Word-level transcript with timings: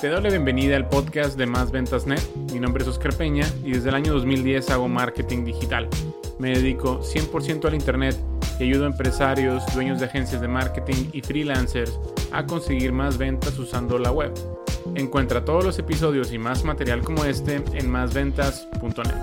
Te 0.00 0.08
doy 0.08 0.22
la 0.22 0.28
bienvenida 0.28 0.76
al 0.76 0.90
podcast 0.90 1.38
de 1.38 1.46
Más 1.46 1.70
Ventas 1.70 2.06
Net. 2.06 2.20
Mi 2.52 2.60
nombre 2.60 2.82
es 2.82 2.88
Oscar 2.88 3.14
Peña 3.16 3.46
y 3.64 3.72
desde 3.72 3.88
el 3.88 3.94
año 3.94 4.12
2010 4.12 4.68
hago 4.68 4.88
marketing 4.88 5.46
digital. 5.46 5.88
Me 6.38 6.50
dedico 6.50 7.00
100% 7.00 7.64
al 7.64 7.74
Internet 7.74 8.14
y 8.60 8.64
ayudo 8.64 8.84
a 8.84 8.88
empresarios, 8.88 9.64
dueños 9.72 9.98
de 9.98 10.04
agencias 10.04 10.42
de 10.42 10.48
marketing 10.48 11.08
y 11.14 11.22
freelancers 11.22 11.98
a 12.30 12.44
conseguir 12.44 12.92
más 12.92 13.16
ventas 13.16 13.58
usando 13.58 13.98
la 13.98 14.12
web. 14.12 14.34
Encuentra 14.96 15.46
todos 15.46 15.64
los 15.64 15.78
episodios 15.78 16.30
y 16.30 16.36
más 16.36 16.62
material 16.62 17.00
como 17.00 17.24
este 17.24 17.62
en 17.72 17.88
másventas.net. 17.88 19.14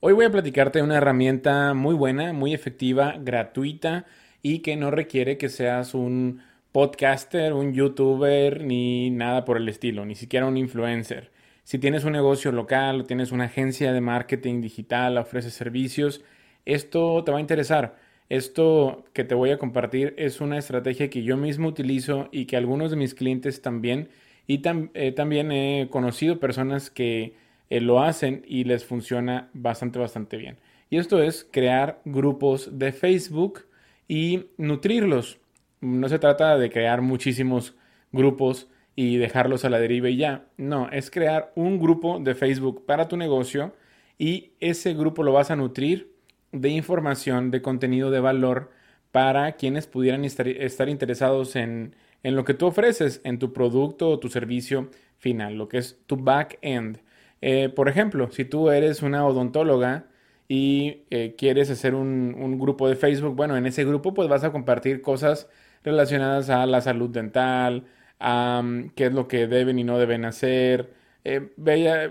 Hoy 0.00 0.14
voy 0.14 0.24
a 0.24 0.30
platicarte 0.30 0.78
de 0.78 0.84
una 0.84 0.96
herramienta 0.96 1.74
muy 1.74 1.94
buena, 1.94 2.32
muy 2.32 2.54
efectiva, 2.54 3.16
gratuita 3.20 4.06
y 4.40 4.60
que 4.60 4.76
no 4.76 4.90
requiere 4.90 5.36
que 5.36 5.50
seas 5.50 5.92
un 5.92 6.40
podcaster, 6.76 7.54
un 7.54 7.72
youtuber, 7.72 8.62
ni 8.62 9.08
nada 9.08 9.46
por 9.46 9.56
el 9.56 9.66
estilo, 9.66 10.04
ni 10.04 10.14
siquiera 10.14 10.44
un 10.44 10.58
influencer. 10.58 11.30
Si 11.64 11.78
tienes 11.78 12.04
un 12.04 12.12
negocio 12.12 12.52
local 12.52 13.00
o 13.00 13.04
tienes 13.04 13.32
una 13.32 13.44
agencia 13.44 13.94
de 13.94 14.02
marketing 14.02 14.60
digital, 14.60 15.16
ofreces 15.16 15.54
servicios, 15.54 16.22
esto 16.66 17.24
te 17.24 17.32
va 17.32 17.38
a 17.38 17.40
interesar. 17.40 17.96
Esto 18.28 19.06
que 19.14 19.24
te 19.24 19.34
voy 19.34 19.52
a 19.52 19.58
compartir 19.58 20.12
es 20.18 20.42
una 20.42 20.58
estrategia 20.58 21.08
que 21.08 21.22
yo 21.22 21.38
mismo 21.38 21.68
utilizo 21.68 22.28
y 22.30 22.44
que 22.44 22.58
algunos 22.58 22.90
de 22.90 22.98
mis 22.98 23.14
clientes 23.14 23.62
también. 23.62 24.10
Y 24.46 24.60
eh, 24.92 25.12
también 25.12 25.52
he 25.52 25.88
conocido 25.90 26.38
personas 26.38 26.90
que 26.90 27.32
eh, 27.70 27.80
lo 27.80 28.02
hacen 28.02 28.44
y 28.46 28.64
les 28.64 28.84
funciona 28.84 29.48
bastante, 29.54 29.98
bastante 29.98 30.36
bien. 30.36 30.58
Y 30.90 30.98
esto 30.98 31.22
es 31.22 31.48
crear 31.50 32.02
grupos 32.04 32.78
de 32.78 32.92
Facebook 32.92 33.64
y 34.08 34.48
nutrirlos 34.58 35.38
no 35.86 36.08
se 36.08 36.18
trata 36.18 36.58
de 36.58 36.70
crear 36.70 37.02
muchísimos 37.02 37.74
grupos 38.12 38.68
y 38.94 39.18
dejarlos 39.18 39.64
a 39.64 39.70
la 39.70 39.78
deriva 39.78 40.08
y 40.08 40.16
ya. 40.16 40.46
No, 40.56 40.88
es 40.90 41.10
crear 41.10 41.52
un 41.54 41.78
grupo 41.78 42.18
de 42.18 42.34
Facebook 42.34 42.84
para 42.86 43.08
tu 43.08 43.16
negocio 43.16 43.74
y 44.18 44.52
ese 44.60 44.94
grupo 44.94 45.22
lo 45.22 45.32
vas 45.32 45.50
a 45.50 45.56
nutrir 45.56 46.12
de 46.52 46.70
información, 46.70 47.50
de 47.50 47.62
contenido 47.62 48.10
de 48.10 48.20
valor 48.20 48.70
para 49.12 49.52
quienes 49.52 49.86
pudieran 49.86 50.24
estar, 50.24 50.88
interesados 50.88 51.56
en, 51.56 51.94
lo 52.22 52.44
que 52.44 52.54
tú 52.54 52.66
ofreces, 52.66 53.20
en 53.24 53.38
tu 53.38 53.52
producto 53.52 54.10
o 54.10 54.18
tu 54.18 54.28
servicio 54.28 54.90
final, 55.18 55.54
lo 55.54 55.68
que 55.68 55.78
es 55.78 55.98
tu 56.06 56.16
back-end. 56.16 56.98
Eh, 57.42 57.68
por 57.68 57.88
ejemplo, 57.88 58.30
si 58.30 58.44
tú 58.44 58.70
eres 58.70 59.02
una 59.02 59.26
odontóloga 59.26 60.06
y 60.48 61.04
eh, 61.10 61.34
quieres 61.36 61.70
hacer 61.70 61.94
un, 61.94 62.34
un, 62.38 62.58
grupo 62.58 62.88
de 62.88 62.96
Facebook, 62.96 63.36
bueno, 63.36 63.56
en 63.56 63.66
ese 63.66 63.84
grupo 63.84 64.14
pues 64.14 64.28
vas 64.28 64.44
a 64.44 64.52
compartir 64.52 65.02
cosas 65.02 65.48
relacionadas 65.86 66.50
a 66.50 66.66
la 66.66 66.80
salud 66.82 67.10
dental, 67.10 67.84
a 68.18 68.62
mm, 68.62 68.90
qué 68.90 69.06
es 69.06 69.12
lo 69.12 69.28
que 69.28 69.46
deben 69.46 69.78
y 69.78 69.84
no 69.84 69.98
deben 69.98 70.24
hacer. 70.24 70.92
Eh, 71.24 71.50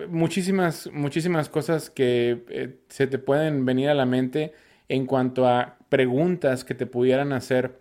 muchísimas, 0.10 0.90
muchísimas 0.92 1.50
cosas 1.50 1.90
que 1.90 2.44
eh, 2.50 2.80
se 2.90 3.08
te 3.08 3.20
pueden 3.20 3.66
venir 3.66 3.90
a 3.90 3.94
la 3.94 4.06
mente 4.06 4.54
en 4.90 5.06
cuanto 5.06 5.48
a 5.48 5.78
preguntas 5.90 6.64
que 6.66 6.76
te 6.76 6.86
pudieran 6.86 7.34
hacer 7.34 7.80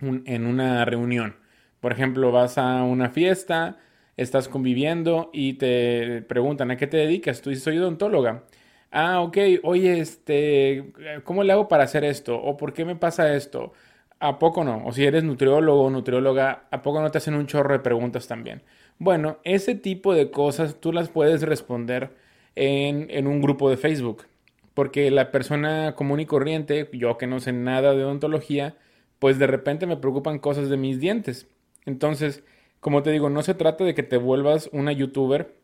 en 0.00 0.46
una 0.46 0.84
reunión. 0.84 1.36
Por 1.80 1.92
ejemplo, 1.92 2.32
vas 2.32 2.58
a 2.58 2.82
una 2.84 3.10
fiesta, 3.10 3.78
estás 4.16 4.48
conviviendo 4.48 5.30
y 5.32 5.54
te 5.54 6.22
preguntan 6.22 6.70
a 6.70 6.76
qué 6.76 6.86
te 6.86 6.96
dedicas. 6.98 7.40
Tú 7.42 7.50
dices, 7.50 7.64
soy 7.64 7.78
odontóloga. 7.78 8.44
Ah, 8.90 9.20
ok, 9.22 9.38
oye, 9.64 9.98
este, 10.00 10.92
¿cómo 11.24 11.42
le 11.42 11.52
hago 11.52 11.68
para 11.68 11.84
hacer 11.84 12.04
esto? 12.04 12.40
¿O 12.40 12.56
por 12.56 12.72
qué 12.72 12.84
me 12.84 12.96
pasa 12.96 13.34
esto? 13.34 13.72
¿A 14.20 14.38
poco 14.38 14.64
no? 14.64 14.84
O 14.86 14.92
si 14.92 15.04
eres 15.04 15.24
nutriólogo 15.24 15.84
o 15.84 15.90
nutrióloga, 15.90 16.66
¿a 16.70 16.82
poco 16.82 17.02
no 17.02 17.10
te 17.10 17.18
hacen 17.18 17.34
un 17.34 17.46
chorro 17.46 17.74
de 17.74 17.80
preguntas 17.80 18.26
también? 18.26 18.62
Bueno, 18.98 19.38
ese 19.44 19.74
tipo 19.74 20.14
de 20.14 20.30
cosas 20.30 20.80
tú 20.80 20.92
las 20.92 21.08
puedes 21.10 21.42
responder 21.42 22.10
en, 22.54 23.08
en 23.10 23.26
un 23.26 23.42
grupo 23.42 23.68
de 23.68 23.76
Facebook. 23.76 24.24
Porque 24.72 25.10
la 25.10 25.30
persona 25.30 25.94
común 25.94 26.20
y 26.20 26.26
corriente, 26.26 26.88
yo 26.92 27.16
que 27.16 27.26
no 27.26 27.38
sé 27.40 27.52
nada 27.52 27.94
de 27.94 28.04
odontología, 28.04 28.76
pues 29.18 29.38
de 29.38 29.46
repente 29.46 29.86
me 29.86 29.96
preocupan 29.96 30.38
cosas 30.38 30.68
de 30.68 30.76
mis 30.76 31.00
dientes. 31.00 31.48
Entonces, 31.86 32.42
como 32.80 33.02
te 33.02 33.10
digo, 33.10 33.30
no 33.30 33.42
se 33.42 33.54
trata 33.54 33.84
de 33.84 33.94
que 33.94 34.02
te 34.02 34.16
vuelvas 34.16 34.68
una 34.72 34.92
youtuber. 34.92 35.54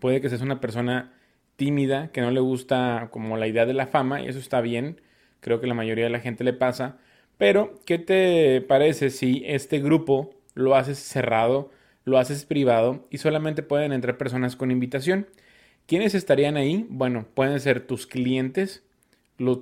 Puede 0.00 0.20
que 0.20 0.28
seas 0.28 0.42
una 0.42 0.60
persona 0.60 1.12
tímida, 1.56 2.10
que 2.12 2.20
no 2.20 2.30
le 2.30 2.40
gusta 2.40 3.08
como 3.10 3.36
la 3.36 3.46
idea 3.46 3.66
de 3.66 3.74
la 3.74 3.86
fama, 3.86 4.20
y 4.22 4.28
eso 4.28 4.38
está 4.38 4.60
bien. 4.60 5.00
Creo 5.40 5.60
que 5.60 5.66
la 5.66 5.74
mayoría 5.74 6.04
de 6.04 6.10
la 6.10 6.20
gente 6.20 6.44
le 6.44 6.52
pasa. 6.52 6.98
Pero, 7.38 7.80
¿qué 7.84 7.98
te 7.98 8.60
parece 8.62 9.10
si 9.10 9.42
este 9.46 9.80
grupo 9.80 10.34
lo 10.54 10.74
haces 10.74 10.98
cerrado, 10.98 11.70
lo 12.04 12.18
haces 12.18 12.44
privado 12.44 13.06
y 13.10 13.18
solamente 13.18 13.62
pueden 13.62 13.92
entrar 13.92 14.16
personas 14.18 14.56
con 14.56 14.70
invitación? 14.70 15.26
¿Quiénes 15.86 16.14
estarían 16.14 16.56
ahí? 16.56 16.86
Bueno, 16.88 17.26
pueden 17.34 17.60
ser 17.60 17.86
tus 17.86 18.06
clientes, 18.06 18.82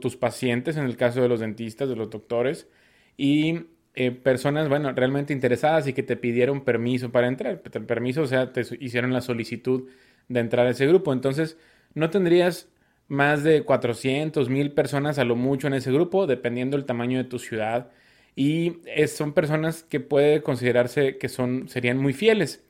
tus 0.01 0.17
pacientes, 0.17 0.77
en 0.77 0.85
el 0.85 0.97
caso 0.97 1.21
de 1.23 1.29
los 1.29 1.41
dentistas, 1.41 1.89
de 1.89 1.97
los 1.97 2.11
doctores, 2.11 2.69
y 3.17 3.67
eh, 3.95 4.11
personas, 4.13 4.69
bueno, 4.69 4.93
realmente 4.93 5.33
interesadas 5.33 5.87
y 5.87 5.93
que 5.93 6.03
te 6.03 6.17
pidieron 6.17 6.65
permiso 6.65 7.11
para 7.13 7.29
entrar. 7.29 7.61
Permiso, 7.61 8.23
o 8.23 8.27
sea, 8.27 8.53
te 8.53 8.63
hicieron 8.81 9.13
la 9.13 9.21
solicitud 9.21 9.89
de 10.29 10.41
entrar 10.41 10.67
a 10.67 10.71
ese 10.71 10.87
grupo. 10.87 11.13
Entonces, 11.13 11.59
no 11.95 12.11
tendrías 12.11 12.69
más 13.09 13.43
de 13.45 13.63
400, 13.65 14.49
mil 14.49 14.73
personas 14.73 15.19
a 15.19 15.25
lo 15.25 15.37
mucho 15.37 15.67
en 15.67 15.75
ese 15.75 15.93
grupo, 15.93 16.27
dependiendo 16.27 16.77
del 16.77 16.87
tamaño 16.87 17.19
de 17.19 17.25
tu 17.25 17.39
ciudad. 17.39 17.91
Y 18.37 18.79
son 19.09 19.33
personas 19.33 19.85
que 19.85 20.01
puede 20.01 20.43
considerarse 20.43 21.19
que 21.19 21.29
son, 21.29 21.69
serían 21.69 21.99
muy 21.99 22.13
fieles. 22.13 22.65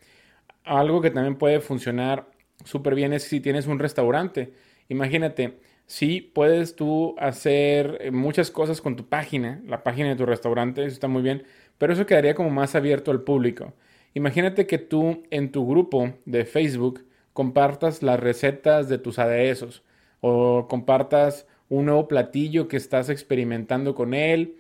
Algo 0.65 1.01
que 1.03 1.11
también 1.11 1.37
puede 1.37 1.61
funcionar 1.61 2.31
súper 2.65 2.95
bien 2.95 3.13
es 3.13 3.25
si 3.25 3.41
tienes 3.41 3.67
un 3.67 3.79
restaurante. 3.79 4.53
Imagínate, 4.89 5.59
si 5.87 6.21
puedes 6.21 6.77
tú 6.77 7.15
hacer 7.19 7.99
eh, 8.01 8.11
muchas 8.11 8.51
cosas 8.51 8.81
con 8.81 8.97
tu 8.97 9.09
página, 9.09 9.63
la 9.67 9.83
página 9.83 10.11
de 10.11 10.17
tu 10.17 10.27
restaurante, 10.27 10.83
eso 10.85 10.95
está 10.95 11.09
muy 11.09 11.23
bien, 11.23 11.45
pero 11.79 11.93
eso 11.93 12.07
quedaría 12.07 12.35
como 12.35 12.51
más 12.51 12.75
abierto 12.75 13.11
al 13.11 13.23
público. 13.23 13.75
Imagínate 14.15 14.67
que 14.67 14.79
tú 14.79 15.23
en 15.31 15.51
tu 15.53 15.67
grupo 15.69 16.15
de 16.25 16.45
Facebook 16.45 17.05
compartas 17.33 18.03
las 18.03 18.21
recetas 18.21 18.89
de 18.89 18.99
tus 18.99 19.19
aderezos 19.19 19.83
o 20.27 20.69
compartas 20.69 21.47
un 21.69 21.85
nuevo 21.85 22.09
platillo 22.09 22.67
que 22.67 22.79
estás 22.79 23.11
experimentando 23.11 23.95
con 23.95 24.15
él, 24.15 24.57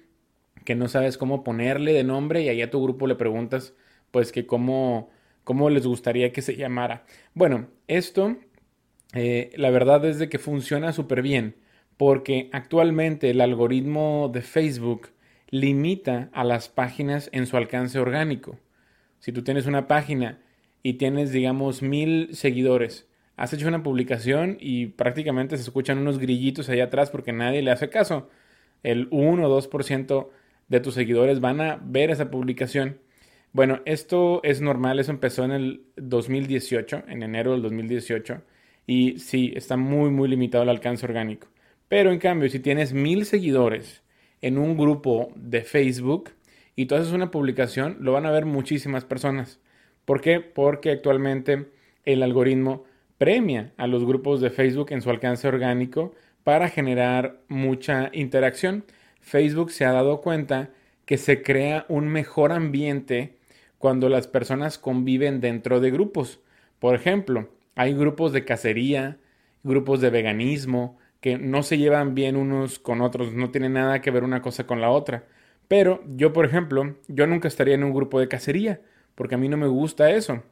que 0.67 0.75
no 0.75 0.89
sabes 0.89 1.17
cómo 1.17 1.43
ponerle 1.43 1.95
de 1.95 2.05
nombre 2.05 2.43
y 2.43 2.51
ahí 2.51 2.61
a 2.61 2.69
tu 2.69 2.83
grupo 2.83 3.07
le 3.07 3.15
preguntas 3.15 3.73
pues 4.11 4.31
que 4.31 4.45
cómo, 4.45 5.09
cómo 5.43 5.71
les 5.71 5.87
gustaría 5.87 6.35
que 6.35 6.43
se 6.43 6.57
llamara. 6.57 7.07
Bueno, 7.33 7.69
esto 7.89 8.37
eh, 9.15 9.53
la 9.57 9.71
verdad 9.71 10.05
es 10.05 10.19
de 10.19 10.29
que 10.29 10.39
funciona 10.39 10.93
súper 10.93 11.23
bien 11.23 11.57
porque 11.97 12.51
actualmente 12.53 13.31
el 13.31 13.41
algoritmo 13.41 14.31
de 14.31 14.43
Facebook 14.43 15.13
limita 15.49 16.29
a 16.35 16.45
las 16.45 16.69
páginas 16.69 17.31
en 17.33 17.47
su 17.47 17.57
alcance 17.57 17.99
orgánico. 17.99 18.59
Si 19.19 19.33
tú 19.33 19.43
tienes 19.43 19.65
una 19.65 19.89
página 19.89 20.43
y 20.83 20.95
tienes, 20.95 21.33
digamos, 21.33 21.81
mil 21.81 22.29
seguidores, 22.35 23.09
has 23.37 23.53
hecho 23.53 23.69
una 23.69 23.83
publicación 23.83 24.57
y 24.61 24.87
prácticamente 24.87 25.57
se 25.57 25.63
escuchan 25.63 25.99
unos 25.99 26.19
grillitos 26.19 26.69
allá 26.69 26.85
atrás 26.85 27.11
porque 27.11 27.33
nadie 27.33 27.63
le 27.63 27.71
hace 27.71 27.89
caso. 27.89 28.29
El 28.83 29.09
1 29.11 29.49
o 29.49 29.61
2% 29.61 30.29
de 30.69 30.81
tus 30.81 30.95
seguidores 30.95 31.41
van 31.41 31.61
a 31.61 31.81
ver 31.83 32.11
esa 32.11 32.31
publicación. 32.31 32.99
Bueno, 33.53 33.81
esto 33.85 34.41
es 34.43 34.61
normal, 34.61 34.99
eso 34.99 35.13
empezó 35.13 35.45
en 35.45 35.53
el 35.53 35.83
2018, 35.97 37.05
en 37.09 37.23
enero 37.23 37.53
del 37.53 37.63
2018, 37.63 38.43
y 38.87 39.19
sí, 39.19 39.53
está 39.55 39.77
muy, 39.77 40.11
muy 40.11 40.29
limitado 40.29 40.65
el 40.65 40.71
alcance 40.71 41.07
orgánico. 41.07 41.49
Pero 41.89 42.11
en 42.11 42.19
cambio, 42.19 42.49
si 42.51 42.59
tienes 42.59 42.93
mil 42.93 43.25
seguidores 43.25 44.03
en 44.41 44.59
un 44.59 44.77
grupo 44.77 45.33
de 45.37 45.63
Facebook 45.63 46.31
y 46.75 46.87
tú 46.87 46.97
haces 46.97 47.13
una 47.13 47.31
publicación, 47.31 47.99
lo 48.01 48.13
van 48.13 48.27
a 48.27 48.33
ver 48.33 48.45
muchísimas 48.45 49.05
personas. 49.05 49.61
¿Por 50.05 50.21
qué? 50.21 50.41
Porque 50.41 50.91
actualmente 50.91 51.71
el 52.05 52.23
algoritmo 52.23 52.85
premia 53.19 53.73
a 53.77 53.87
los 53.87 54.05
grupos 54.05 54.41
de 54.41 54.51
Facebook 54.51 54.89
en 54.91 55.03
su 55.03 55.11
alcance 55.11 55.49
orgánico 55.49 56.15
para 56.43 56.69
generar 56.69 57.41
mucha 57.49 58.11
interacción. 58.13 58.85
Facebook 59.21 59.71
se 59.71 59.85
ha 59.85 59.93
dado 59.93 60.21
cuenta 60.21 60.71
que 61.07 61.17
se 61.19 61.43
crea 61.43 61.87
un 61.89 62.09
mejor 62.09 62.53
ambiente 62.53 63.37
cuando 63.79 64.09
las 64.09 64.27
personas 64.27 64.79
conviven 64.79 65.41
dentro 65.41 65.81
de 65.81 65.91
grupos. 65.91 66.41
Por 66.79 66.95
ejemplo, 66.95 67.49
hay 67.75 67.95
grupos 67.95 68.33
de 68.33 68.45
cacería, 68.45 69.19
grupos 69.63 70.01
de 70.01 70.11
veganismo, 70.11 70.99
que 71.21 71.39
no 71.39 71.63
se 71.63 71.79
llevan 71.79 72.15
bien 72.15 72.37
unos 72.37 72.79
con 72.79 73.01
otros, 73.01 73.33
no 73.33 73.51
tienen 73.51 73.75
nada 73.75 74.03
que 74.03 74.11
ver 74.11 74.25
una 74.25 74.43
cosa 74.43 74.67
con 74.67 74.81
la 74.81 74.91
otra. 74.91 75.25
Pero 75.69 76.03
yo, 76.07 76.33
por 76.33 76.45
ejemplo, 76.45 76.97
yo 77.09 77.27
nunca 77.27 77.49
estaría 77.49 77.75
en 77.75 77.85
un 77.85 77.95
grupo 77.95 78.21
de 78.21 78.29
cacería, 78.29 78.83
porque 79.15 79.35
a 79.35 79.39
mí 79.39 79.49
no 79.49 79.57
me 79.57 79.67
gusta 79.67 80.11
eso. 80.11 80.43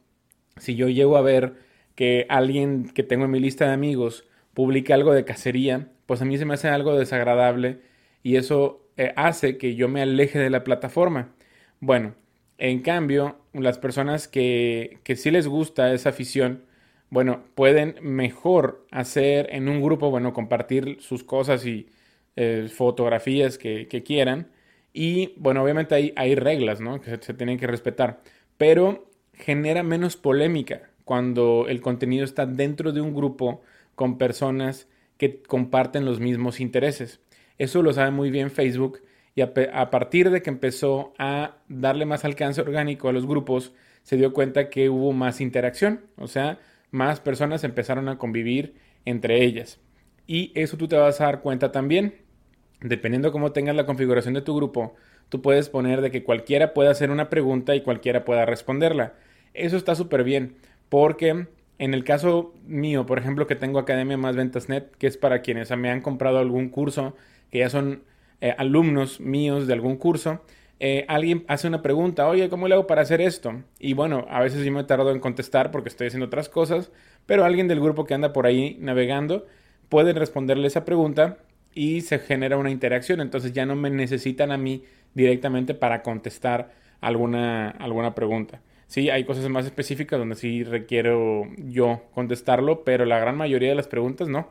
Si 0.56 0.74
yo 0.74 0.88
llego 0.88 1.16
a 1.16 1.22
ver 1.22 1.54
que 1.94 2.26
alguien 2.28 2.90
que 2.94 3.02
tengo 3.02 3.24
en 3.26 3.30
mi 3.30 3.40
lista 3.40 3.66
de 3.66 3.72
amigos 3.72 4.24
publique 4.54 4.92
algo 4.92 5.12
de 5.14 5.24
cacería, 5.24 5.88
pues 6.06 6.22
a 6.22 6.24
mí 6.24 6.38
se 6.38 6.44
me 6.44 6.54
hace 6.54 6.68
algo 6.68 6.96
desagradable 6.98 7.80
y 8.22 8.36
eso 8.36 8.86
eh, 8.96 9.12
hace 9.16 9.58
que 9.58 9.74
yo 9.74 9.88
me 9.88 10.02
aleje 10.02 10.38
de 10.38 10.50
la 10.50 10.64
plataforma. 10.64 11.34
Bueno, 11.80 12.14
En 12.58 12.82
cambio, 12.82 13.38
las 13.54 13.78
personas 13.78 14.28
que, 14.28 14.98
que 15.04 15.16
sí 15.16 15.30
les 15.30 15.48
gusta 15.48 15.92
esa 15.94 16.10
afición, 16.10 16.64
bueno, 17.10 17.44
pueden 17.54 17.96
mejor 18.02 18.86
hacer 18.90 19.48
en 19.52 19.68
un 19.68 19.82
grupo, 19.82 20.10
bueno, 20.10 20.32
compartir 20.32 20.98
sus 21.00 21.24
cosas 21.24 21.66
y 21.66 21.88
eh, 22.36 22.68
fotografías 22.74 23.58
que, 23.58 24.02
quieran. 24.04 24.50
Y 24.94 25.34
bueno, 25.36 25.62
obviamente 25.62 25.94
hay, 25.94 26.12
hay 26.16 26.34
reglas, 26.34 26.80
¿no? 26.80 27.00
Que 27.00 27.18
se, 27.20 27.34
tienen 27.34 27.58
que 27.58 27.66
respetar. 27.66 28.22
Pero 28.56 29.10
genera 29.34 29.82
menos 29.82 30.16
polémica 30.16 30.90
cuando 31.04 31.66
el 31.68 31.80
contenido 31.80 32.24
está 32.24 32.46
dentro 32.46 32.92
de 32.92 33.00
un 33.00 33.14
grupo 33.14 33.62
con 33.94 34.18
personas 34.18 34.88
que 35.18 35.42
comparten 35.42 36.04
los 36.04 36.20
mismos 36.20 36.60
intereses. 36.60 37.20
Eso 37.58 37.82
lo 37.82 37.92
sabe 37.92 38.10
muy 38.10 38.30
bien 38.30 38.50
Facebook 38.50 39.00
y 39.34 39.40
a, 39.40 39.90
partir 39.90 40.30
de 40.30 40.42
que 40.42 40.50
empezó 40.50 41.14
a 41.18 41.56
darle 41.68 42.04
más 42.04 42.24
alcance 42.24 42.60
orgánico 42.60 43.08
a 43.08 43.12
los 43.12 43.26
grupos, 43.26 43.72
se 44.02 44.16
dio 44.16 44.32
cuenta 44.32 44.68
que 44.68 44.90
hubo 44.90 45.12
más 45.12 45.40
interacción, 45.40 46.02
o 46.16 46.26
sea, 46.26 46.58
más 46.90 47.20
personas 47.20 47.64
empezaron 47.64 48.08
a 48.08 48.18
convivir 48.18 48.74
entre 49.04 49.42
ellas. 49.42 49.80
Y 50.26 50.52
eso 50.54 50.76
tú 50.76 50.86
te 50.86 50.96
vas 50.96 51.20
a 51.20 51.24
dar 51.24 51.40
cuenta 51.40 51.72
también. 51.72 52.16
Dependiendo 52.80 53.32
cómo 53.32 53.52
tengas 53.52 53.76
la 53.76 53.86
configuración 53.86 54.34
de 54.34 54.42
tu 54.42 54.54
grupo, 54.54 54.94
tú 55.28 55.40
puedes 55.40 55.68
poner 55.68 56.00
de 56.00 56.10
que 56.10 56.24
cualquiera 56.24 56.74
pueda 56.74 56.90
hacer 56.90 57.10
una 57.10 57.30
pregunta 57.30 57.74
y 57.74 57.82
cualquiera 57.82 58.24
pueda 58.24 58.44
responderla. 58.44 59.14
Eso 59.54 59.76
está 59.76 59.94
súper 59.94 60.24
bien, 60.24 60.56
porque 60.92 61.46
en 61.78 61.94
el 61.94 62.04
caso 62.04 62.52
mío, 62.66 63.06
por 63.06 63.18
ejemplo, 63.18 63.46
que 63.46 63.56
tengo 63.56 63.78
Academia 63.78 64.18
Más 64.18 64.36
Ventas 64.36 64.68
Net, 64.68 64.90
que 64.98 65.06
es 65.06 65.16
para 65.16 65.40
quienes 65.40 65.74
me 65.74 65.90
han 65.90 66.02
comprado 66.02 66.36
algún 66.38 66.68
curso, 66.68 67.16
que 67.50 67.60
ya 67.60 67.70
son 67.70 68.02
eh, 68.42 68.54
alumnos 68.58 69.18
míos 69.18 69.66
de 69.66 69.72
algún 69.72 69.96
curso, 69.96 70.42
eh, 70.80 71.06
alguien 71.08 71.46
hace 71.48 71.66
una 71.66 71.80
pregunta, 71.80 72.28
oye, 72.28 72.50
¿cómo 72.50 72.68
le 72.68 72.74
hago 72.74 72.86
para 72.86 73.00
hacer 73.00 73.22
esto? 73.22 73.62
Y 73.78 73.94
bueno, 73.94 74.26
a 74.28 74.42
veces 74.42 74.66
yo 74.66 74.70
me 74.70 74.84
tardo 74.84 75.10
en 75.12 75.20
contestar 75.20 75.70
porque 75.70 75.88
estoy 75.88 76.08
haciendo 76.08 76.26
otras 76.26 76.50
cosas, 76.50 76.92
pero 77.24 77.46
alguien 77.46 77.68
del 77.68 77.80
grupo 77.80 78.04
que 78.04 78.12
anda 78.12 78.34
por 78.34 78.44
ahí 78.44 78.76
navegando 78.78 79.46
puede 79.88 80.12
responderle 80.12 80.66
esa 80.66 80.84
pregunta 80.84 81.38
y 81.72 82.02
se 82.02 82.18
genera 82.18 82.58
una 82.58 82.70
interacción. 82.70 83.22
Entonces 83.22 83.54
ya 83.54 83.64
no 83.64 83.76
me 83.76 83.88
necesitan 83.88 84.52
a 84.52 84.58
mí 84.58 84.84
directamente 85.14 85.72
para 85.72 86.02
contestar 86.02 86.70
alguna, 87.00 87.70
alguna 87.70 88.14
pregunta. 88.14 88.60
Sí, 88.92 89.08
hay 89.08 89.24
cosas 89.24 89.48
más 89.48 89.64
específicas 89.64 90.18
donde 90.18 90.34
sí 90.34 90.64
requiero 90.64 91.44
yo 91.56 92.02
contestarlo, 92.12 92.84
pero 92.84 93.06
la 93.06 93.18
gran 93.18 93.38
mayoría 93.38 93.70
de 93.70 93.74
las 93.74 93.88
preguntas 93.88 94.28
no. 94.28 94.50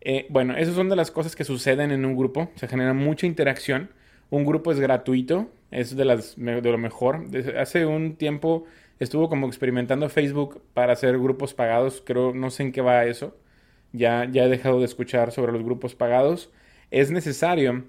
Eh, 0.00 0.26
bueno, 0.30 0.56
esas 0.56 0.74
son 0.74 0.88
de 0.88 0.96
las 0.96 1.10
cosas 1.10 1.36
que 1.36 1.44
suceden 1.44 1.90
en 1.90 2.06
un 2.06 2.16
grupo. 2.16 2.50
Se 2.54 2.66
genera 2.66 2.94
mucha 2.94 3.26
interacción. 3.26 3.90
Un 4.30 4.46
grupo 4.46 4.72
es 4.72 4.80
gratuito, 4.80 5.50
es 5.70 5.94
de, 5.96 6.06
las, 6.06 6.34
de 6.36 6.62
lo 6.62 6.78
mejor. 6.78 7.26
hace 7.60 7.84
un 7.84 8.16
tiempo 8.16 8.64
estuvo 9.00 9.28
como 9.28 9.46
experimentando 9.48 10.08
Facebook 10.08 10.62
para 10.72 10.94
hacer 10.94 11.18
grupos 11.18 11.52
pagados, 11.52 12.02
creo, 12.06 12.32
no 12.32 12.48
sé 12.50 12.62
en 12.62 12.72
qué 12.72 12.80
va 12.80 13.04
eso. 13.04 13.36
Ya, 13.92 14.26
ya 14.32 14.44
he 14.44 14.48
dejado 14.48 14.78
de 14.78 14.86
escuchar 14.86 15.30
sobre 15.30 15.52
los 15.52 15.62
grupos 15.62 15.94
pagados. 15.94 16.50
Es 16.90 17.10
necesario 17.10 17.84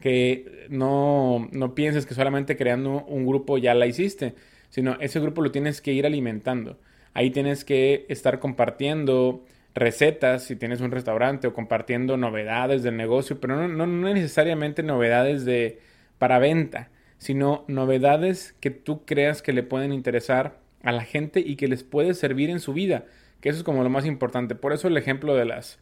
que 0.00 0.66
no, 0.70 1.48
no 1.52 1.74
pienses 1.74 2.06
que 2.06 2.14
solamente 2.14 2.56
creando 2.56 3.04
un 3.04 3.26
grupo 3.26 3.58
ya 3.58 3.74
la 3.74 3.86
hiciste, 3.86 4.34
sino 4.72 4.96
ese 5.00 5.20
grupo 5.20 5.42
lo 5.42 5.52
tienes 5.52 5.82
que 5.82 5.92
ir 5.92 6.06
alimentando. 6.06 6.78
Ahí 7.12 7.30
tienes 7.30 7.62
que 7.62 8.06
estar 8.08 8.40
compartiendo 8.40 9.44
recetas 9.74 10.44
si 10.44 10.56
tienes 10.56 10.80
un 10.80 10.90
restaurante 10.90 11.46
o 11.46 11.52
compartiendo 11.52 12.16
novedades 12.16 12.82
del 12.82 12.96
negocio, 12.96 13.38
pero 13.38 13.54
no, 13.56 13.68
no, 13.68 13.86
no 13.86 14.12
necesariamente 14.14 14.82
novedades 14.82 15.44
de 15.44 15.78
para 16.16 16.38
venta, 16.38 16.88
sino 17.18 17.66
novedades 17.68 18.54
que 18.60 18.70
tú 18.70 19.04
creas 19.04 19.42
que 19.42 19.52
le 19.52 19.62
pueden 19.62 19.92
interesar 19.92 20.58
a 20.82 20.90
la 20.90 21.04
gente 21.04 21.40
y 21.40 21.56
que 21.56 21.68
les 21.68 21.82
puede 21.82 22.14
servir 22.14 22.48
en 22.48 22.58
su 22.58 22.72
vida, 22.72 23.04
que 23.42 23.50
eso 23.50 23.58
es 23.58 23.64
como 23.64 23.82
lo 23.82 23.90
más 23.90 24.06
importante. 24.06 24.54
Por 24.54 24.72
eso 24.72 24.88
el 24.88 24.96
ejemplo 24.96 25.34
de 25.34 25.44
las, 25.44 25.78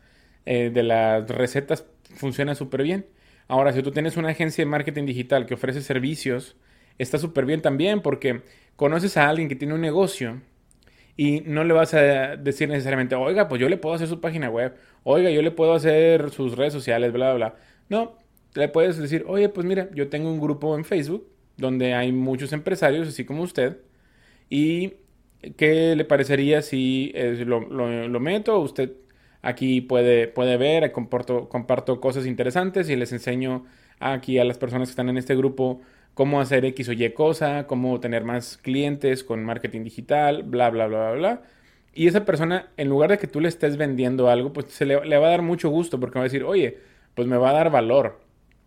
eh, 0.46 0.70
de 0.74 0.82
las 0.82 1.28
recetas 1.28 1.86
funciona 2.16 2.56
súper 2.56 2.82
bien. 2.82 3.06
Ahora, 3.46 3.72
si 3.72 3.84
tú 3.84 3.92
tienes 3.92 4.16
una 4.16 4.30
agencia 4.30 4.64
de 4.64 4.70
marketing 4.70 5.06
digital 5.06 5.46
que 5.46 5.54
ofrece 5.54 5.80
servicios, 5.80 6.56
está 7.02 7.18
súper 7.18 7.46
bien 7.46 7.62
también 7.62 8.02
porque 8.02 8.42
conoces 8.76 9.16
a 9.16 9.28
alguien 9.28 9.48
que 9.48 9.56
tiene 9.56 9.74
un 9.74 9.80
negocio 9.80 10.40
y 11.16 11.40
no 11.42 11.64
le 11.64 11.74
vas 11.74 11.94
a 11.94 12.36
decir 12.36 12.68
necesariamente, 12.68 13.14
oiga, 13.14 13.48
pues 13.48 13.60
yo 13.60 13.68
le 13.68 13.76
puedo 13.76 13.94
hacer 13.94 14.08
su 14.08 14.20
página 14.20 14.48
web, 14.48 14.74
oiga, 15.02 15.30
yo 15.30 15.42
le 15.42 15.50
puedo 15.50 15.74
hacer 15.74 16.30
sus 16.30 16.56
redes 16.56 16.72
sociales, 16.72 17.12
bla, 17.12 17.34
bla, 17.34 17.34
bla. 17.34 17.56
No, 17.88 18.16
le 18.54 18.68
puedes 18.68 18.96
decir, 18.98 19.24
oye, 19.28 19.48
pues 19.48 19.66
mira, 19.66 19.88
yo 19.94 20.08
tengo 20.08 20.30
un 20.30 20.40
grupo 20.40 20.76
en 20.76 20.84
Facebook 20.84 21.26
donde 21.56 21.94
hay 21.94 22.12
muchos 22.12 22.52
empresarios, 22.52 23.08
así 23.08 23.24
como 23.24 23.42
usted, 23.42 23.78
y 24.48 24.94
¿qué 25.56 25.94
le 25.96 26.04
parecería 26.04 26.62
si 26.62 27.12
eh, 27.14 27.44
lo, 27.46 27.60
lo, 27.60 28.20
meto? 28.20 28.58
Usted 28.60 28.92
aquí 29.42 29.80
puede, 29.80 30.28
puede 30.28 30.56
ver, 30.56 30.92
comparto, 30.92 31.48
comparto 31.48 32.00
cosas 32.00 32.26
interesantes 32.26 32.88
y 32.90 32.96
les 32.96 33.12
enseño 33.12 33.66
aquí 33.98 34.38
a 34.38 34.44
las 34.44 34.58
personas 34.58 34.88
que 34.88 34.92
están 34.92 35.08
en 35.08 35.18
este 35.18 35.36
grupo 35.36 35.82
cómo 36.20 36.38
hacer 36.38 36.66
X 36.66 36.86
o 36.90 36.92
Y 36.92 37.10
cosa, 37.14 37.66
cómo 37.66 37.98
tener 37.98 38.24
más 38.24 38.58
clientes 38.58 39.24
con 39.24 39.42
marketing 39.42 39.84
digital, 39.84 40.42
bla, 40.42 40.68
bla, 40.68 40.86
bla, 40.86 40.98
bla, 40.98 41.12
bla. 41.12 41.42
Y 41.94 42.08
esa 42.08 42.26
persona, 42.26 42.68
en 42.76 42.90
lugar 42.90 43.08
de 43.08 43.16
que 43.16 43.26
tú 43.26 43.40
le 43.40 43.48
estés 43.48 43.78
vendiendo 43.78 44.28
algo, 44.28 44.52
pues 44.52 44.66
se 44.66 44.84
le, 44.84 44.96
va 44.96 45.26
a 45.26 45.30
dar 45.30 45.40
mucho 45.40 45.70
gusto 45.70 45.98
porque 45.98 46.18
va 46.18 46.24
a 46.24 46.28
decir, 46.28 46.44
oye, 46.44 46.76
pues 47.14 47.26
me 47.26 47.38
va 47.38 47.48
a 47.48 47.52
dar 47.54 47.70
valor 47.70 48.20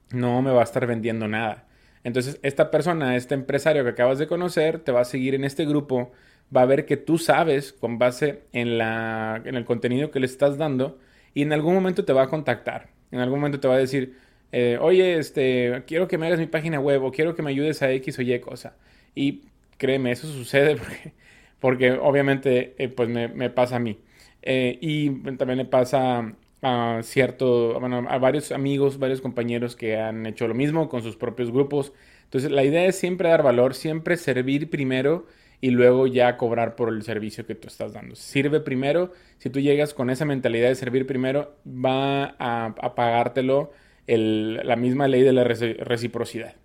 no 0.09 0.41
me 0.41 0.49
va 0.49 0.61
a 0.61 0.63
estar 0.63 0.87
vendiendo 0.87 1.27
nada. 1.27 1.67
Entonces, 2.03 2.39
esta 2.41 2.71
persona, 2.71 3.15
este 3.15 3.35
empresario 3.35 3.83
que 3.83 3.91
acabas 3.91 4.17
de 4.17 4.25
conocer, 4.25 4.79
te 4.79 4.91
va 4.91 5.01
a 5.01 5.05
seguir 5.05 5.35
en 5.35 5.43
este 5.43 5.63
grupo, 5.63 6.11
va 6.55 6.63
a 6.63 6.65
ver 6.65 6.87
que 6.87 6.97
tú 6.97 7.19
sabes 7.19 7.71
con 7.71 7.99
base 7.99 8.45
en, 8.51 8.79
la, 8.79 9.43
en 9.45 9.53
el 9.53 9.65
contenido 9.65 10.09
que 10.09 10.19
le 10.19 10.25
estás 10.25 10.57
dando 10.57 10.97
y 11.35 11.43
en 11.43 11.53
algún 11.53 11.75
momento 11.75 12.03
te 12.03 12.13
va 12.13 12.23
a 12.23 12.29
contactar. 12.29 12.89
En 13.11 13.19
algún 13.19 13.41
momento 13.41 13.59
te 13.59 13.67
va 13.67 13.75
a 13.75 13.77
decir, 13.77 14.17
eh, 14.53 14.77
oye, 14.79 15.17
este, 15.17 15.83
quiero 15.87 16.07
que 16.07 16.19
me 16.19 16.27
hagas 16.27 16.39
mi 16.39 16.45
página 16.45 16.79
web 16.79 17.03
o 17.03 17.11
quiero 17.11 17.35
que 17.35 17.41
me 17.41 17.49
ayudes 17.49 17.81
a 17.81 17.91
X 17.91 18.19
o 18.19 18.21
Y 18.21 18.39
cosa. 18.39 18.77
Y 19.15 19.41
créeme, 19.77 20.11
eso 20.11 20.27
sucede 20.27 20.75
porque, 20.77 21.13
porque 21.59 21.91
obviamente 21.93 22.75
eh, 22.77 22.87
pues 22.89 23.09
me, 23.09 23.49
pasa 23.49 23.77
a 23.77 23.79
mí. 23.79 23.99
Eh, 24.43 24.77
y 24.79 25.09
también 25.37 25.57
le 25.57 25.65
pasa 25.65 26.35
a 26.61 26.99
cierto, 27.01 27.79
bueno, 27.79 28.05
a 28.07 28.17
varios 28.19 28.51
amigos, 28.51 28.99
varios 28.99 29.21
compañeros 29.21 29.75
que 29.75 29.97
han 29.97 30.25
hecho 30.27 30.47
lo 30.47 30.53
mismo 30.53 30.87
con 30.87 31.01
sus 31.01 31.15
propios 31.17 31.51
grupos. 31.51 31.91
Entonces, 32.25 32.51
la 32.51 32.63
idea 32.63 32.85
es 32.85 32.95
siempre 32.97 33.29
dar 33.29 33.43
valor, 33.43 33.73
siempre 33.73 34.17
servir 34.17 34.69
primero 34.69 35.25
y 35.61 35.71
luego 35.71 36.07
ya 36.07 36.37
cobrar 36.37 36.75
por 36.75 36.89
el 36.89 37.03
servicio 37.03 37.45
que 37.47 37.55
tú 37.55 37.69
estás 37.69 37.93
dando. 37.93 38.15
Sirve 38.15 38.59
primero, 38.59 39.13
si 39.37 39.49
tú 39.49 39.59
llegas 39.59 39.93
con 39.93 40.09
esa 40.09 40.25
mentalidad 40.25 40.67
de 40.69 40.75
servir 40.75 41.07
primero, 41.07 41.55
va 41.65 42.35
a, 42.37 42.93
pagártelo 42.95 43.71
la 44.07 44.75
misma 44.75 45.07
ley 45.07 45.21
de 45.21 45.33
la 45.33 45.43
reciprocidad. 45.43 46.55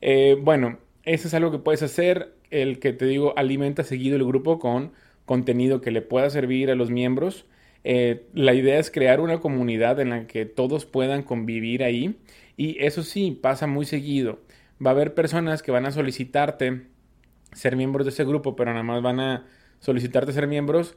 Eh, 0.00 0.36
bueno, 0.40 0.78
eso 1.04 1.28
es 1.28 1.34
algo 1.34 1.50
que 1.50 1.58
puedes 1.58 1.82
hacer, 1.82 2.32
el 2.50 2.78
que 2.78 2.92
te 2.92 3.06
digo, 3.06 3.34
alimenta 3.36 3.84
seguido 3.84 4.16
el 4.16 4.24
grupo 4.24 4.58
con 4.58 4.92
contenido 5.24 5.80
que 5.80 5.90
le 5.90 6.02
pueda 6.02 6.30
servir 6.30 6.70
a 6.70 6.74
los 6.74 6.90
miembros 6.90 7.46
eh, 7.88 8.26
la 8.34 8.52
idea 8.52 8.80
es 8.80 8.90
crear 8.90 9.20
una 9.20 9.38
comunidad 9.38 10.00
en 10.00 10.10
la 10.10 10.26
que 10.26 10.44
todos 10.44 10.86
puedan 10.86 11.22
convivir 11.22 11.84
ahí 11.84 12.18
y 12.56 12.84
eso 12.84 13.04
sí, 13.04 13.38
pasa 13.40 13.68
muy 13.68 13.86
seguido. 13.86 14.40
Va 14.84 14.90
a 14.90 14.94
haber 14.94 15.14
personas 15.14 15.62
que 15.62 15.70
van 15.70 15.86
a 15.86 15.92
solicitarte 15.92 16.88
ser 17.52 17.76
miembros 17.76 18.04
de 18.04 18.10
ese 18.10 18.24
grupo, 18.24 18.56
pero 18.56 18.72
nada 18.72 18.82
más 18.82 19.02
van 19.02 19.20
a 19.20 19.46
solicitarte 19.78 20.32
ser 20.32 20.48
miembros 20.48 20.96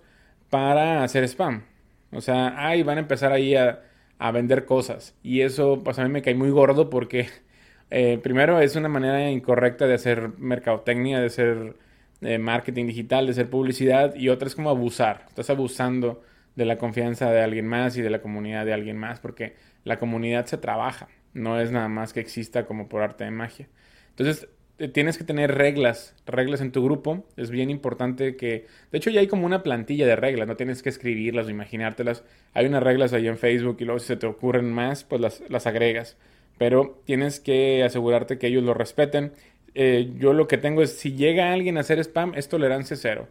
para 0.50 1.04
hacer 1.04 1.24
spam. 1.26 1.64
O 2.12 2.22
sea, 2.22 2.56
ahí 2.58 2.82
van 2.82 2.98
a 2.98 3.02
empezar 3.02 3.34
ahí 3.34 3.56
a, 3.56 3.84
vender 4.32 4.66
cosas. 4.66 5.16
Y 5.24 5.42
eso, 5.42 5.82
pues 5.84 6.00
a 6.00 6.04
mí 6.04 6.10
me 6.10 6.22
cae 6.22 6.36
muy 6.36 6.50
gordo 6.52 6.90
porque, 6.90 7.30
eh, 7.90 8.20
primero, 8.22 8.60
es 8.60 8.76
una 8.76 8.90
manera 8.90 9.30
incorrecta 9.32 9.88
de 9.88 9.96
hacer 9.96 10.32
mercadotecnia, 10.38 11.20
de 11.20 11.28
hacer 11.28 11.76
eh, 12.22 12.38
marketing 12.38 12.88
digital, 12.88 13.26
de 13.26 13.32
hacer 13.32 13.50
publicidad. 13.50 14.16
Y 14.16 14.30
otra 14.30 14.48
es 14.48 14.56
como 14.56 14.70
abusar. 14.70 15.26
Estás 15.30 15.50
abusando 15.50 16.22
de 16.56 16.66
la 16.66 16.78
confianza 16.78 17.32
de 17.32 17.42
alguien 17.42 17.68
más 17.68 17.98
y 17.98 18.02
de 18.02 18.10
la 18.10 18.22
comunidad 18.22 18.66
de 18.66 18.74
alguien 18.74 18.98
más, 18.98 19.20
porque 19.20 19.56
la 19.86 19.98
comunidad 19.98 20.46
se 20.46 20.58
trabaja, 20.58 21.08
no 21.34 21.60
es 21.60 21.72
nada 21.72 21.88
más 21.88 22.12
que 22.14 22.20
exista 22.20 22.66
como 22.66 22.90
por 22.90 23.02
arte 23.02 23.24
de 23.24 23.32
magia. 23.32 23.70
Entonces, 24.10 24.50
tienes 24.88 25.18
que 25.18 25.24
tener 25.24 25.56
reglas, 25.56 26.16
reglas 26.26 26.62
en 26.62 26.72
tu 26.72 26.84
grupo. 26.84 27.26
Es 27.36 27.52
bien 27.52 27.70
importante 27.70 28.38
que, 28.38 28.66
de 28.92 28.98
hecho 28.98 29.10
ya 29.10 29.20
hay 29.20 29.28
como 29.28 29.46
una 29.46 29.62
plantilla 29.62 30.08
de 30.08 30.16
reglas, 30.16 30.48
no 30.48 30.56
tienes 30.56 30.82
que 30.82 30.90
escribirlas 30.90 31.48
o 31.48 31.50
imaginártelas. 31.50 32.24
Hay 32.54 32.66
unas 32.66 32.82
reglas 32.82 33.14
ahí 33.14 33.28
en 33.28 33.38
Facebook 33.38 33.78
y 33.80 33.86
luego 33.86 34.00
si 34.00 34.08
se 34.08 34.16
te 34.16 34.26
ocurren 34.28 34.72
más, 34.72 35.04
pues 35.04 35.22
las, 35.22 35.44
las 35.50 35.68
agregas. 35.68 36.18
Pero 36.58 37.02
tienes 37.06 37.40
que 37.40 37.84
asegurarte 37.84 38.38
que 38.38 38.48
ellos 38.48 38.64
lo 38.64 38.74
respeten. 38.74 39.34
Eh, 39.76 40.14
yo 40.18 40.34
lo 40.34 40.48
que 40.48 40.58
tengo 40.58 40.82
es, 40.82 40.98
si 40.98 41.14
llega 41.14 41.54
alguien 41.54 41.78
a 41.78 41.82
hacer 41.82 42.00
spam, 42.00 42.34
es 42.36 42.50
tolerancia 42.50 42.96
cero. 42.98 43.28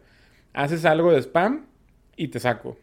Haces 0.53 0.85
algo 0.85 1.11
de 1.11 1.19
spam 1.19 1.65
y 2.15 2.29
te 2.29 2.39
saco. 2.39 2.77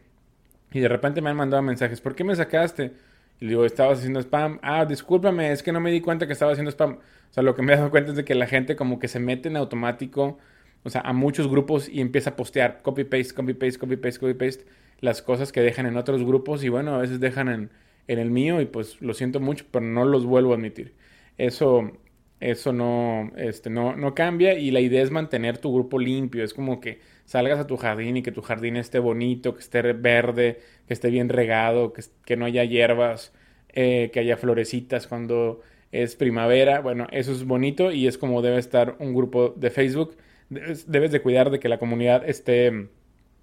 Y 0.71 0.79
de 0.79 0.87
repente 0.87 1.21
me 1.21 1.29
han 1.29 1.37
mandado 1.37 1.63
mensajes, 1.63 2.01
¿por 2.01 2.15
qué 2.15 2.23
me 2.23 2.35
sacaste? 2.35 2.91
Y 3.39 3.45
le 3.45 3.49
digo, 3.51 3.65
estabas 3.65 3.99
haciendo 3.99 4.19
spam. 4.21 4.59
Ah, 4.61 4.85
discúlpame, 4.85 5.51
es 5.51 5.63
que 5.63 5.71
no 5.71 5.79
me 5.79 5.91
di 5.91 6.01
cuenta 6.01 6.27
que 6.27 6.33
estaba 6.33 6.51
haciendo 6.51 6.71
spam. 6.71 6.93
O 7.29 7.33
sea, 7.33 7.43
lo 7.43 7.55
que 7.55 7.61
me 7.61 7.73
he 7.73 7.77
dado 7.77 7.91
cuenta 7.91 8.11
es 8.11 8.17
de 8.17 8.25
que 8.25 8.35
la 8.35 8.47
gente 8.47 8.75
como 8.75 8.99
que 8.99 9.07
se 9.07 9.19
mete 9.19 9.49
en 9.49 9.57
automático, 9.57 10.37
o 10.83 10.89
sea, 10.89 11.01
a 11.01 11.13
muchos 11.13 11.47
grupos 11.49 11.89
y 11.89 12.01
empieza 12.01 12.31
a 12.31 12.35
postear 12.35 12.81
copy-paste, 12.81 13.33
copy-paste, 13.35 13.79
copy-paste, 13.79 14.19
copy-paste, 14.19 14.65
las 15.01 15.21
cosas 15.21 15.51
que 15.51 15.61
dejan 15.61 15.85
en 15.85 15.97
otros 15.97 16.23
grupos 16.23 16.63
y 16.63 16.69
bueno, 16.69 16.95
a 16.95 16.99
veces 16.99 17.19
dejan 17.19 17.49
en, 17.49 17.71
en 18.07 18.19
el 18.19 18.31
mío 18.31 18.61
y 18.61 18.65
pues 18.65 19.01
lo 19.01 19.13
siento 19.13 19.39
mucho, 19.39 19.65
pero 19.71 19.85
no 19.85 20.05
los 20.05 20.25
vuelvo 20.25 20.53
a 20.53 20.55
admitir. 20.55 20.93
Eso, 21.37 21.91
eso 22.39 22.73
no, 22.73 23.31
este, 23.35 23.69
no, 23.69 23.95
no 23.95 24.15
cambia 24.15 24.57
y 24.57 24.71
la 24.71 24.79
idea 24.79 25.03
es 25.03 25.11
mantener 25.11 25.57
tu 25.57 25.73
grupo 25.73 25.99
limpio. 25.99 26.43
Es 26.43 26.53
como 26.53 26.79
que 26.79 26.99
salgas 27.27 27.59
a 27.59 27.67
tu 27.67 27.77
jardín 27.77 28.17
y 28.17 28.23
que 28.23 28.31
tu 28.31 28.41
jardín 28.41 28.77
esté 28.77 28.97
bonito, 28.97 29.53
que 29.53 29.59
esté 29.59 29.81
verde, 29.93 30.59
que 30.87 30.93
esté 30.93 31.11
bien 31.11 31.29
regado, 31.29 31.93
que, 31.93 32.01
que 32.25 32.37
no 32.37 32.45
haya 32.45 32.63
hierbas, 32.63 33.33
eh, 33.69 34.09
que 34.11 34.21
haya 34.21 34.37
florecitas 34.37 35.05
cuando 35.05 35.61
es 35.91 36.15
primavera. 36.15 36.79
Bueno, 36.79 37.05
eso 37.11 37.31
es 37.33 37.43
bonito 37.45 37.91
y 37.91 38.07
es 38.07 38.17
como 38.17 38.41
debe 38.41 38.57
estar 38.57 38.95
un 38.99 39.13
grupo 39.13 39.53
de 39.55 39.69
Facebook. 39.69 40.15
Debes, 40.49 41.11
de 41.11 41.21
cuidar 41.21 41.51
de 41.51 41.59
que 41.59 41.67
la 41.67 41.77
comunidad 41.77 42.27
esté, 42.27 42.87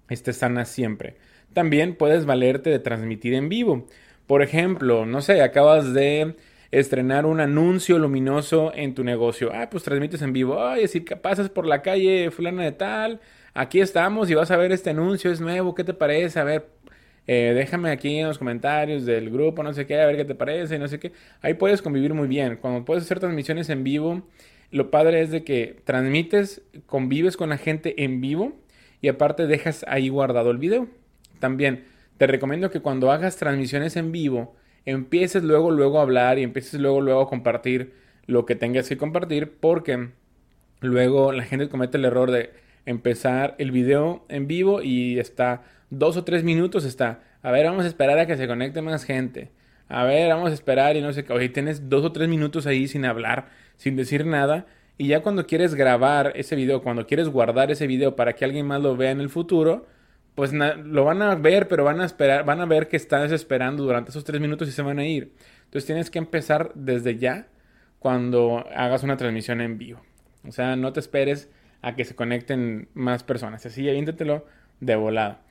esté 0.09 0.33
sana 0.33 0.65
siempre. 0.65 1.15
También 1.53 1.95
puedes 1.95 2.25
valerte 2.25 2.71
de 2.71 2.79
transmitir 2.79 3.35
en 3.35 3.49
vivo. 3.49 3.85
Por 4.25 4.41
ejemplo, 4.41 5.05
no 5.05 5.21
sé, 5.21 5.43
acabas 5.43 5.93
de 5.93 6.35
estrenar 6.71 7.27
un 7.27 7.39
anuncio 7.39 7.99
luminoso 7.99 8.73
en 8.73 8.95
tu 8.95 9.03
negocio. 9.03 9.51
Ah, 9.53 9.69
pues 9.69 9.83
transmites 9.83 10.23
en 10.23 10.33
vivo. 10.33 10.65
Ay, 10.65 10.87
que 10.87 11.15
pasas 11.15 11.49
por 11.49 11.67
la 11.67 11.83
calle 11.83 12.31
fulana 12.31 12.63
de 12.63 12.71
tal, 12.71 13.21
aquí 13.55 13.79
estamos 13.79 14.29
y 14.29 14.35
vas 14.35 14.51
a 14.51 14.57
ver 14.57 14.71
este 14.71 14.91
anuncio, 14.91 15.31
es 15.31 15.41
nuevo, 15.41 15.73
¿qué 15.73 15.83
te 15.83 15.93
parece? 15.93 16.39
A 16.39 16.43
ver, 16.43 16.67
eh, 17.25 17.53
déjame 17.55 17.89
aquí 17.89 18.19
en 18.19 18.27
los 18.27 18.37
comentarios 18.37 19.05
del 19.05 19.31
grupo, 19.31 19.63
no 19.63 19.73
sé 19.73 19.87
qué, 19.87 19.99
a 19.99 20.05
ver 20.05 20.17
qué 20.17 20.25
te 20.25 20.35
parece, 20.35 20.77
no 20.77 20.87
sé 20.87 20.99
qué. 20.99 21.13
Ahí 21.41 21.55
puedes 21.55 21.81
convivir 21.81 22.13
muy 22.13 22.27
bien. 22.27 22.57
Cuando 22.57 22.85
puedes 22.85 23.03
hacer 23.03 23.19
transmisiones 23.19 23.69
en 23.69 23.83
vivo, 23.83 24.21
lo 24.71 24.91
padre 24.91 25.21
es 25.21 25.31
de 25.31 25.43
que 25.43 25.81
transmites, 25.85 26.61
convives 26.85 27.37
con 27.37 27.49
la 27.49 27.57
gente 27.57 28.03
en 28.03 28.21
vivo 28.21 28.53
y 29.01 29.07
aparte 29.07 29.47
dejas 29.47 29.85
ahí 29.87 30.09
guardado 30.09 30.51
el 30.51 30.57
video. 30.57 30.87
También 31.39 31.85
te 32.17 32.27
recomiendo 32.27 32.69
que 32.69 32.81
cuando 32.81 33.11
hagas 33.11 33.37
transmisiones 33.37 33.95
en 33.95 34.11
vivo, 34.11 34.55
empieces 34.85 35.43
luego, 35.43 35.71
luego 35.71 35.99
a 35.99 36.03
hablar 36.03 36.39
y 36.39 36.43
empieces 36.43 36.79
luego, 36.79 37.01
luego 37.01 37.21
a 37.21 37.29
compartir 37.29 37.93
lo 38.27 38.45
que 38.45 38.55
tengas 38.55 38.89
que 38.89 38.97
compartir, 38.97 39.53
porque 39.59 40.09
luego 40.81 41.31
la 41.31 41.43
gente 41.43 41.69
comete 41.69 41.97
el 41.97 42.05
error 42.05 42.31
de 42.31 42.64
empezar 42.85 43.55
el 43.57 43.71
video 43.71 44.25
en 44.29 44.47
vivo 44.47 44.81
y 44.81 45.19
está 45.19 45.63
dos 45.89 46.17
o 46.17 46.23
tres 46.23 46.43
minutos, 46.43 46.85
está, 46.85 47.21
a 47.41 47.51
ver, 47.51 47.65
vamos 47.65 47.85
a 47.85 47.87
esperar 47.87 48.17
a 48.19 48.25
que 48.25 48.37
se 48.37 48.47
conecte 48.47 48.81
más 48.81 49.03
gente. 49.03 49.51
A 49.87 50.03
ver, 50.03 50.29
vamos 50.29 50.49
a 50.49 50.53
esperar 50.53 50.95
y 50.95 51.01
no 51.01 51.13
sé 51.13 51.23
qué. 51.23 51.33
Oye, 51.33 51.49
tienes 51.49 51.89
dos 51.89 52.03
o 52.03 52.11
tres 52.11 52.27
minutos 52.27 52.65
ahí 52.65 52.87
sin 52.87 53.05
hablar, 53.05 53.49
sin 53.77 53.95
decir 53.95 54.25
nada. 54.25 54.65
Y 54.97 55.07
ya 55.07 55.21
cuando 55.21 55.45
quieres 55.45 55.75
grabar 55.75 56.33
ese 56.35 56.55
video, 56.55 56.81
cuando 56.81 57.05
quieres 57.05 57.29
guardar 57.29 57.69
ese 57.69 57.85
video 57.85 58.15
para 58.15 58.33
que 58.33 58.45
alguien 58.45 58.65
más 58.65 58.81
lo 58.81 58.97
vea 58.97 59.11
en 59.11 59.21
el 59.21 59.29
futuro, 59.29 59.85
pues 60.33 60.53
lo 60.53 61.03
van 61.05 61.21
a 61.21 61.35
ver, 61.35 61.67
pero 61.67 61.83
van 61.83 62.01
a 62.01 62.05
esperar, 62.05 62.45
van 62.45 62.61
a 62.61 62.65
ver 62.65 62.87
que 62.87 62.97
estás 62.97 63.31
esperando 63.31 63.83
durante 63.83 64.09
esos 64.09 64.23
tres 64.23 64.41
minutos 64.41 64.67
y 64.67 64.71
se 64.71 64.81
van 64.81 64.99
a 64.99 65.05
ir. 65.05 65.33
Entonces 65.65 65.85
tienes 65.85 66.09
que 66.09 66.19
empezar 66.19 66.71
desde 66.73 67.17
ya 67.17 67.47
cuando 67.99 68.65
hagas 68.75 69.03
una 69.03 69.17
transmisión 69.17 69.61
en 69.61 69.77
vivo. 69.77 70.01
O 70.47 70.51
sea, 70.51 70.75
no 70.75 70.93
te 70.93 70.99
esperes 70.99 71.49
a 71.85 71.95
que 71.95 72.03
se 72.03 72.15
conecten 72.15 72.89
más 72.95 73.23
personas. 73.23 73.63
Así, 73.67 73.87
inténtelo 73.87 74.43
de 74.79 74.95
volada. 74.95 75.41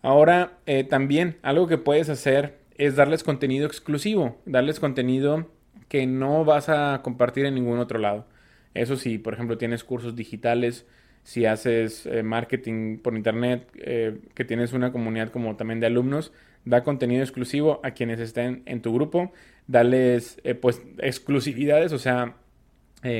Ahora, 0.00 0.52
eh, 0.64 0.84
también 0.84 1.36
algo 1.42 1.66
que 1.66 1.76
puedes 1.76 2.08
hacer 2.08 2.56
es 2.78 2.96
darles 2.96 3.22
contenido 3.22 3.66
exclusivo, 3.66 4.38
darles 4.46 4.80
contenido 4.80 5.50
que 5.88 6.06
no 6.06 6.46
vas 6.46 6.70
a 6.70 7.02
compartir 7.02 7.44
en 7.44 7.54
ningún 7.54 7.78
otro 7.78 7.98
lado. 7.98 8.26
Eso 8.72 8.96
sí, 8.96 9.18
por 9.18 9.34
ejemplo, 9.34 9.58
tienes 9.58 9.84
cursos 9.84 10.16
digitales 10.16 10.86
si 11.24 11.44
haces 11.44 12.06
eh, 12.06 12.22
marketing 12.22 12.96
por 12.98 13.14
internet, 13.14 13.68
eh, 13.74 14.18
que 14.34 14.46
tienes 14.46 14.72
una 14.72 14.92
comunidad 14.92 15.30
como 15.30 15.56
también 15.56 15.80
de 15.80 15.88
alumnos, 15.88 16.32
da 16.64 16.84
contenido 16.84 17.22
exclusivo 17.22 17.80
a 17.82 17.90
quienes 17.90 18.18
estén 18.18 18.62
en 18.64 18.80
tu 18.80 18.94
grupo, 18.94 19.30
dales 19.66 20.40
pues 20.62 20.80
exclusividades, 20.98 21.92
o 21.92 21.98
sea, 21.98 22.36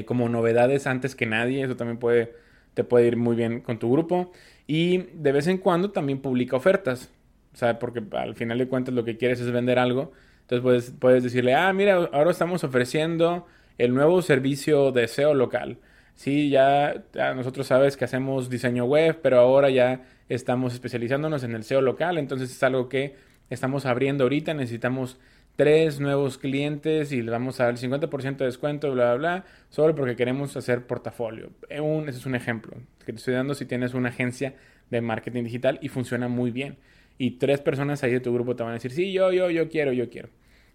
como 0.05 0.29
novedades 0.29 0.89
antes 0.89 1.15
que 1.15 1.27
nadie, 1.27 1.63
eso 1.63 1.77
también 1.77 1.99
puede, 1.99 2.33
te 2.77 2.85
puede 2.85 3.09
ir 3.09 3.17
muy 3.17 3.35
bien 3.35 3.61
con 3.61 3.81
tu 3.81 3.91
grupo. 3.91 4.31
Y 4.69 4.99
de 5.15 5.33
vez 5.33 5.49
en 5.49 5.59
cuando 5.59 5.91
también 5.91 6.21
publica 6.21 6.57
ofertas, 6.57 7.11
o 7.53 7.57
sea, 7.57 7.81
porque 7.81 8.01
al 8.13 8.37
final 8.37 8.59
de 8.59 8.69
cuentas 8.69 8.95
lo 8.95 9.05
que 9.05 9.17
quieres 9.17 9.41
es 9.41 9.51
vender 9.51 9.81
algo. 9.81 10.13
Entonces 10.43 10.63
puedes, 10.63 10.91
puedes 10.93 11.25
decirle, 11.25 11.55
ah, 11.55 11.73
mira, 11.73 11.97
ahora 12.13 12.31
estamos 12.31 12.63
ofreciendo 12.63 13.47
el 13.79 13.93
nuevo 13.93 14.23
servicio 14.23 14.93
de 14.93 15.09
SEO 15.09 15.35
local 15.35 15.79
sí, 16.17 16.51
ya, 16.51 17.05
nosotros 17.37 17.69
sabes 17.69 17.97
que 17.97 18.05
hacemos 18.05 18.51
diseño 18.51 18.85
web, 18.87 19.21
pero 19.23 19.39
ahora 19.39 19.71
ya 19.71 20.03
estamos 20.29 20.75
especializándonos 20.75 21.45
en 21.45 21.55
el 21.55 21.63
SEO 21.63 21.81
local, 21.83 22.19
entonces 22.19 22.51
es 22.51 22.63
algo 22.65 22.89
que 22.89 23.15
estamos 23.51 23.87
abriendo 23.87 24.25
ahorita, 24.25 24.55
necesitamos 24.55 25.19
tres 25.57 26.01
nuevos 26.01 26.39
clientes 26.39 27.13
y 27.13 27.23
le 27.23 27.31
vamos 27.31 27.61
a 27.61 27.65
dar 27.65 27.75
el 27.75 27.81
50% 27.81 28.37
de 28.37 28.45
descuento, 28.45 28.93
bla, 28.93 29.15
bla, 29.15 29.17
bla, 29.17 29.45
solo 29.71 29.95
porque 29.95 30.17
queremos 30.17 30.57
hacer 30.57 30.87
portafolio. 30.87 31.51
Eh, 31.69 31.81
un, 31.81 32.09
ese 32.09 32.19
es 32.19 32.27
un 32.27 32.35
ejemplo 32.35 32.77
que 33.05 33.13
te 33.13 33.19
estoy 33.19 33.35
dando 33.35 33.55
si 33.55 33.65
tienes 33.65 33.95
una 33.95 34.11
agencia 34.11 34.55
de 34.91 35.01
marketing 35.01 35.45
digital 35.45 35.79
y 35.83 35.89
funciona 35.89 36.29
muy 36.29 36.51
bien. 36.51 36.79
Y 37.19 37.33
tres 37.33 37.61
personas 37.61 38.03
ahí 38.03 38.13
de 38.13 38.21
tu 38.21 38.33
grupo 38.33 38.55
te 38.55 38.63
van 38.63 38.71
a 38.73 38.75
decir, 38.75 38.93
sí, 38.93 39.13
yo, 39.13 39.33
yo, 39.33 39.51
yo 39.51 39.69
quiero, 39.69 39.93
yo 39.93 40.11
quiero. 40.11 40.29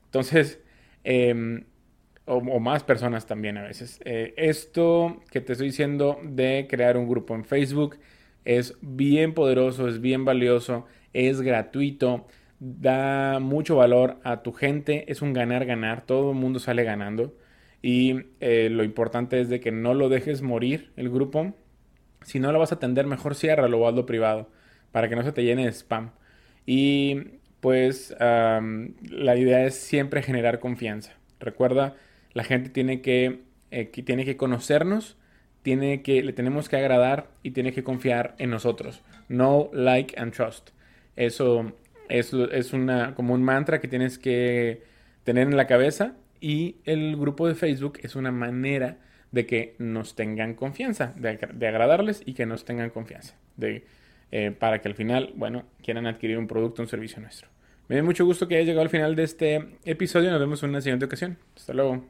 Entonces, 0.06 0.60
eh, 1.04 1.64
o, 2.26 2.60
más 2.60 2.84
personas 2.84 3.26
también 3.26 3.58
a 3.58 3.64
veces. 3.64 4.00
Eh, 4.06 4.34
esto 4.38 5.22
que 5.32 5.42
te 5.42 5.54
estoy 5.54 5.68
diciendo 5.68 6.20
de 6.24 6.68
crear 6.70 6.98
un 6.98 7.08
grupo 7.08 7.36
en 7.36 7.46
Facebook 7.46 7.98
es 8.46 8.78
bien 8.82 9.34
poderoso, 9.34 9.88
es 9.88 10.02
bien 10.02 10.26
valioso, 10.26 10.86
es 11.14 11.42
gratuito, 11.42 12.28
da 12.62 13.40
mucho 13.40 13.76
valor 13.76 14.20
a 14.24 14.44
tu 14.44 14.54
gente, 14.54 15.12
es 15.12 15.22
un 15.22 15.34
ganar-ganar, 15.34 16.06
todo 16.06 16.32
el 16.32 16.38
mundo 16.38 16.60
sale 16.60 16.84
ganando. 16.84 17.36
Y 17.82 18.28
eh, 18.40 18.70
lo 18.70 18.84
importante 18.84 19.42
es 19.42 19.50
de 19.50 19.60
que 19.60 19.72
no 19.72 19.96
lo 19.96 20.08
dejes 20.08 20.44
morir 20.44 20.92
el 20.96 21.10
grupo. 21.10 21.56
Si 22.22 22.40
no 22.40 22.52
lo 22.52 22.60
vas 22.60 22.72
a 22.72 22.76
atender, 22.76 23.08
mejor 23.08 23.36
ciérralo 23.36 23.80
o 23.80 23.88
hazlo 23.88 24.06
privado 24.06 24.50
para 24.92 25.10
que 25.10 25.16
no 25.16 25.24
se 25.24 25.32
te 25.32 25.44
llene 25.44 25.66
de 25.66 25.72
spam. 25.72 26.12
Y 26.68 27.40
pues 27.60 28.16
la 28.20 29.36
idea 29.38 29.66
es 29.66 29.76
siempre 29.76 30.22
generar 30.22 30.60
confianza. 30.60 31.14
Recuerda 31.40 31.96
la 32.34 32.44
gente 32.44 32.70
tiene 32.70 33.02
que, 33.02 33.42
eh, 33.72 33.86
tiene 33.86 34.26
que 34.26 34.38
conocernos, 34.38 35.18
tiene 35.64 36.02
que, 36.02 36.24
le 36.24 36.34
tenemos 36.34 36.70
que 36.70 36.78
agradar 36.78 37.30
y 37.44 37.52
tiene 37.52 37.74
que 37.74 37.84
confiar 37.84 38.36
en 38.38 38.50
nosotros. 38.50 39.02
No 39.28 39.70
like 39.74 40.20
and 40.20 40.34
trust. 40.34 40.70
Eso 41.16 41.74
es, 42.20 42.74
una, 42.74 43.16
como 43.16 43.34
un 43.34 43.44
mantra 43.44 43.80
que 43.80 43.88
tienes 43.88 44.18
que 44.18 44.84
tener 45.24 45.48
en 45.48 45.56
la 45.56 45.68
cabeza 45.68 46.14
y 46.40 46.78
el 46.86 47.16
grupo 47.16 47.48
de 47.48 47.56
Facebook 47.56 48.00
es 48.02 48.16
una 48.16 48.32
manera 48.32 48.98
de 49.32 49.46
que 49.46 49.76
nos 49.80 50.16
tengan 50.16 50.56
confianza, 50.56 51.14
de, 51.16 51.30
agradarles 51.68 52.22
y 52.26 52.34
que 52.34 52.46
nos 52.46 52.66
tengan 52.66 52.90
confianza, 52.90 53.36
de, 53.56 53.86
eh, 54.32 54.52
para 54.52 54.82
que 54.82 54.90
al 54.90 54.96
final, 54.96 55.32
bueno, 55.36 55.64
quieran 55.82 56.06
adquirir 56.06 56.38
un 56.38 56.48
producto 56.48 56.82
un 56.82 56.90
servicio 56.90 57.22
nuestro. 57.22 57.48
Me 57.88 57.96
da 57.96 58.04
mucho 58.04 58.26
gusto 58.26 58.48
que 58.48 58.56
hayas 58.56 58.68
llegado 58.68 58.84
al 58.84 58.90
final 58.90 59.16
de 59.16 59.24
este 59.24 59.68
episodio. 59.84 60.32
Nos 60.32 60.40
vemos 60.40 60.64
en 60.64 60.70
una 60.70 60.80
siguiente 60.80 61.06
ocasión. 61.06 61.38
Hasta 61.58 61.74
luego. 61.74 62.06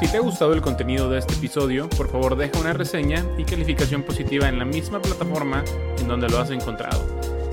Si 0.00 0.06
te 0.06 0.16
ha 0.16 0.20
gustado 0.20 0.54
el 0.54 0.60
contenido 0.60 1.10
de 1.10 1.18
este 1.18 1.34
episodio, 1.34 1.88
por 1.90 2.08
favor 2.08 2.36
deja 2.36 2.58
una 2.60 2.72
reseña 2.72 3.24
y 3.36 3.44
calificación 3.44 4.04
positiva 4.04 4.48
en 4.48 4.58
la 4.58 4.64
misma 4.64 5.02
plataforma 5.02 5.64
en 5.98 6.06
donde 6.06 6.28
lo 6.28 6.38
has 6.38 6.50
encontrado. 6.50 7.19